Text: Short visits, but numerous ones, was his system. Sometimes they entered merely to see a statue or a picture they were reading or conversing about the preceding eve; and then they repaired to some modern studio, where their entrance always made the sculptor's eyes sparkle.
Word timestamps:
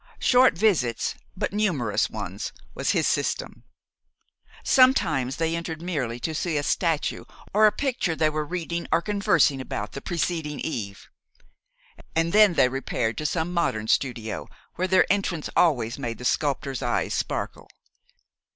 Short 0.17 0.55
visits, 0.57 1.13
but 1.37 1.53
numerous 1.53 2.09
ones, 2.09 2.51
was 2.73 2.89
his 2.89 3.05
system. 3.07 3.65
Sometimes 4.63 5.35
they 5.35 5.55
entered 5.55 5.79
merely 5.79 6.19
to 6.21 6.33
see 6.33 6.57
a 6.57 6.63
statue 6.63 7.23
or 7.53 7.67
a 7.67 7.71
picture 7.71 8.15
they 8.15 8.31
were 8.31 8.43
reading 8.43 8.87
or 8.91 9.03
conversing 9.03 9.61
about 9.61 9.91
the 9.91 10.01
preceding 10.01 10.59
eve; 10.59 11.07
and 12.15 12.33
then 12.33 12.55
they 12.55 12.67
repaired 12.67 13.15
to 13.19 13.27
some 13.27 13.53
modern 13.53 13.87
studio, 13.87 14.47
where 14.73 14.87
their 14.87 15.05
entrance 15.13 15.51
always 15.55 15.99
made 15.99 16.17
the 16.17 16.25
sculptor's 16.25 16.81
eyes 16.81 17.13
sparkle. 17.13 17.69